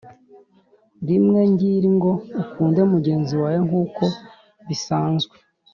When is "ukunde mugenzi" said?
2.41-3.33